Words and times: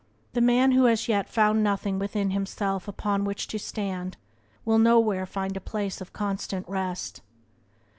The 0.33 0.41
man 0.41 0.71
who 0.71 0.85
has 0.85 1.07
yet 1.07 1.29
found 1.29 1.63
nothing 1.63 1.99
within 1.99 2.31
himself 2.31 2.87
upon 2.87 3.23
which 3.23 3.45
to 3.49 3.59
stand 3.59 4.17
will 4.65 4.79
nowhere 4.79 5.27
find 5.27 5.55
a 5.55 5.61
place 5.61 6.01
of 6.01 6.11
constant 6.11 6.67
rest. 6.67 7.21